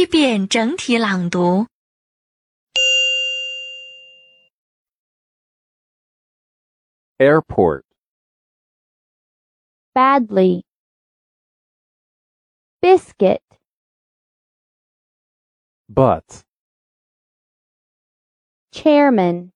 [0.00, 1.66] 一遍整体朗读。
[7.18, 7.84] airport,
[9.94, 10.62] badly.
[12.82, 13.40] Biscuit,
[15.88, 16.44] but,
[18.70, 19.52] chairman,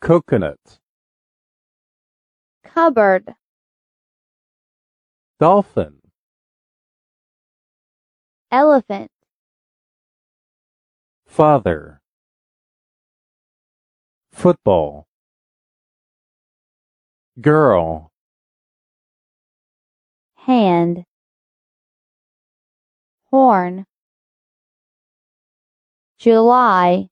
[0.00, 0.78] coconut,
[2.64, 3.34] cupboard,
[5.38, 6.00] dolphin,
[8.55, 9.11] elephant,
[11.27, 11.99] father,
[14.31, 15.07] football,
[17.41, 18.13] girl,
[20.35, 21.03] hand,
[23.29, 23.85] horn,
[26.17, 27.09] July,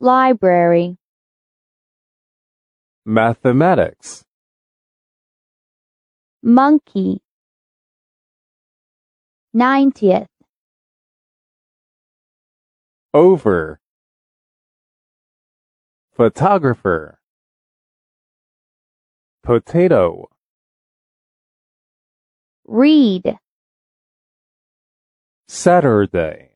[0.00, 0.96] library,
[3.04, 4.24] mathematics,
[6.42, 7.21] monkey,
[9.54, 10.28] ninetieth,
[13.14, 13.80] over,
[16.14, 17.18] photographer,
[19.42, 20.28] potato,
[22.66, 23.38] read,
[25.48, 26.50] Saturday,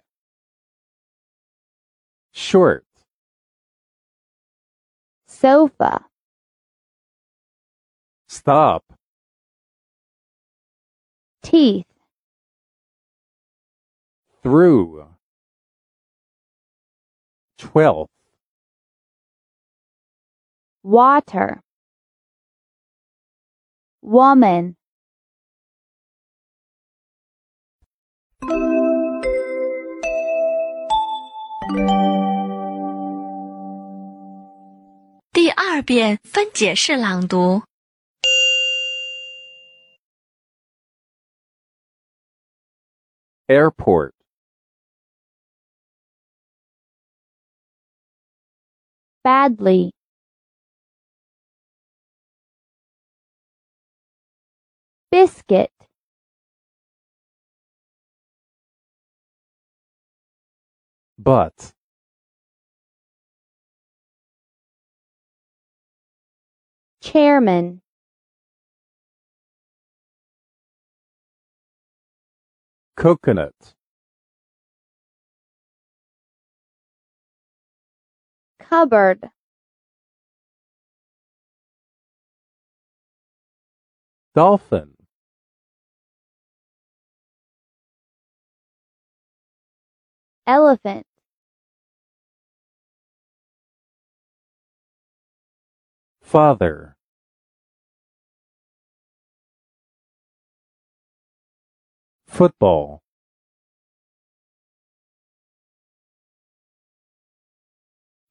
[2.33, 2.87] short,
[5.27, 6.07] sofa,
[8.29, 8.85] stop,
[11.43, 11.85] teeth,
[14.43, 15.07] through.
[17.59, 18.11] Twelfth.
[20.83, 21.61] Water.
[24.03, 24.77] Woman.
[43.49, 44.16] Airport
[49.27, 49.91] badly.
[55.11, 55.73] Biscuit,
[61.19, 61.73] but,
[67.03, 67.81] chairman,
[72.97, 73.76] coconut,
[78.69, 79.31] cupboard,
[84.35, 84.95] dolphin,
[90.47, 91.07] elephant,
[96.23, 96.97] father,
[102.27, 103.01] football,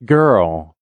[0.05, 0.75] girl,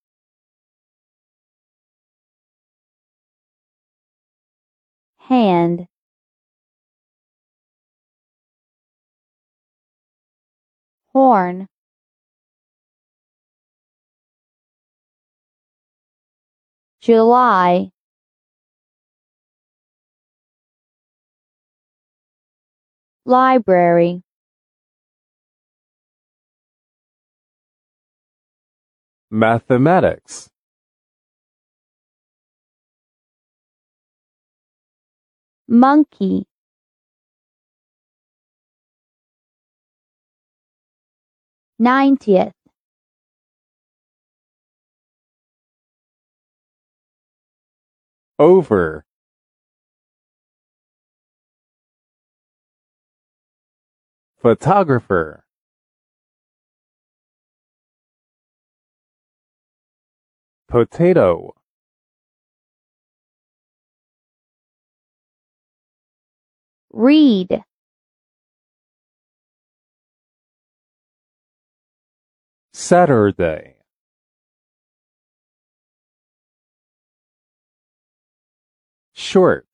[5.17, 5.88] hand,
[11.13, 11.67] horn,
[17.01, 17.91] July,
[23.25, 24.23] library,
[29.33, 30.47] mathematics,
[35.67, 36.45] monkey,
[41.79, 42.53] ninetieth,
[48.38, 49.03] over,
[54.39, 55.43] photographer,
[60.73, 61.53] potato,
[66.92, 67.63] read,
[72.74, 73.75] Saturday,
[79.13, 79.68] short,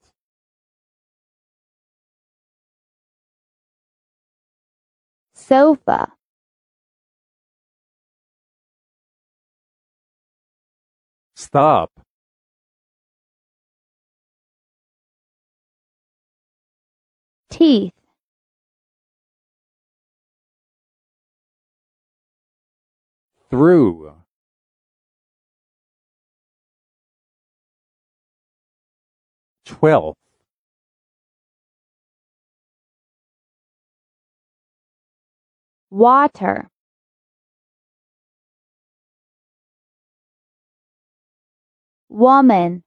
[5.34, 6.12] sofa,
[11.52, 11.92] stop,
[17.50, 17.94] teeth,
[23.50, 24.14] through,
[29.66, 30.18] twelfth,
[35.90, 36.70] water,
[42.10, 42.84] woman.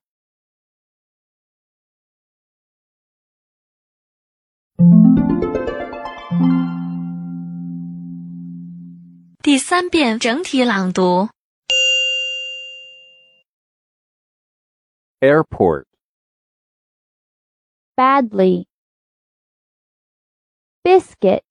[15.22, 15.86] Airport.
[17.96, 18.66] Badly.
[20.84, 21.44] Biscuit.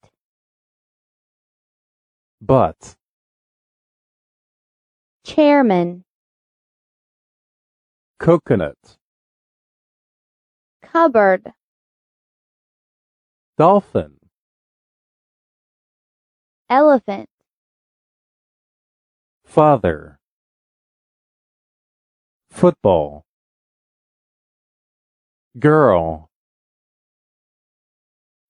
[2.40, 2.96] But.
[5.24, 6.04] Chairman
[8.22, 8.76] coconut,
[10.80, 11.52] cupboard,
[13.58, 14.12] dolphin,
[16.70, 17.28] elephant,
[19.44, 20.20] father,
[22.48, 23.24] football,
[25.58, 26.30] girl,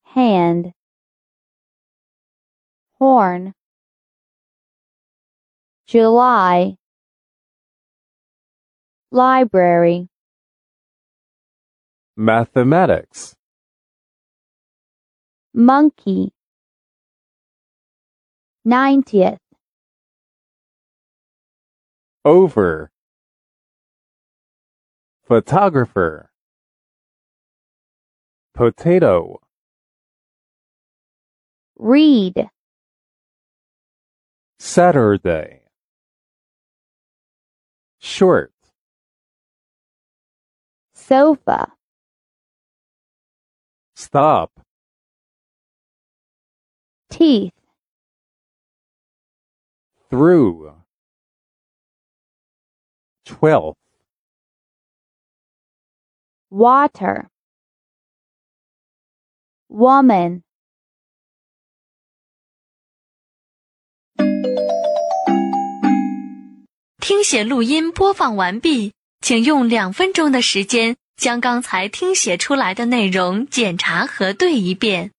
[0.03, 0.75] hand,
[2.99, 3.55] horn,
[5.87, 6.77] July,
[9.13, 10.09] library,
[12.17, 13.37] mathematics,
[15.53, 16.33] monkey,
[18.65, 19.39] ninetieth,
[22.25, 22.91] over,
[25.27, 26.31] photographer,
[28.55, 29.41] potato,
[31.79, 32.49] read,
[34.59, 35.61] Saturday,
[37.99, 38.53] short,
[41.02, 41.74] sofa,
[43.96, 44.52] stop,
[47.10, 47.54] teeth,
[50.10, 50.74] through,
[53.26, 53.78] twelfth,
[56.50, 57.30] water,
[59.70, 60.44] woman,
[67.00, 75.13] 听写录音播放完毕， 请用两分钟的时间将刚才听写出来的内容检查核对一遍。